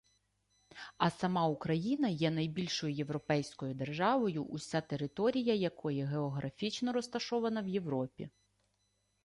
[0.97, 8.29] А сама Україна є найбільшою європейською державою, уся територія якої географічно розташована в Європі